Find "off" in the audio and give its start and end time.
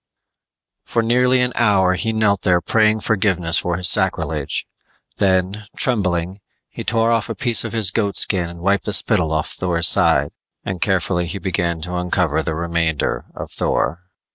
7.11-7.29, 9.31-9.51